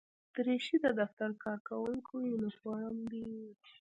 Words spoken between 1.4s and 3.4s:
کارکوونکو یونیفورم وي.